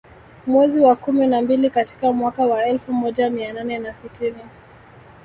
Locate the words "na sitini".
3.79-4.43